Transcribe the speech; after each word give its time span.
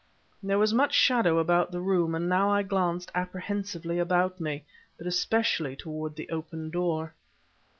There 0.41 0.57
was 0.57 0.73
much 0.73 0.95
shadow 0.95 1.37
about 1.37 1.71
the 1.71 1.79
room; 1.79 2.15
and 2.15 2.27
now 2.27 2.49
I 2.49 2.63
glanced 2.63 3.11
apprehensively 3.13 3.99
about 3.99 4.39
me, 4.39 4.65
but 4.97 5.05
especially 5.05 5.75
toward 5.75 6.15
the 6.15 6.27
open 6.31 6.71
door. 6.71 7.13